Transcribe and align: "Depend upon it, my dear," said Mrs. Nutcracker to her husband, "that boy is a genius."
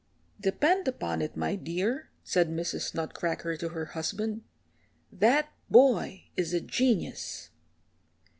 "Depend 0.39 0.87
upon 0.87 1.21
it, 1.21 1.37
my 1.37 1.55
dear," 1.55 2.09
said 2.23 2.49
Mrs. 2.49 2.95
Nutcracker 2.95 3.55
to 3.57 3.69
her 3.69 3.85
husband, 3.93 4.41
"that 5.11 5.53
boy 5.69 6.23
is 6.35 6.55
a 6.55 6.59
genius." 6.59 7.51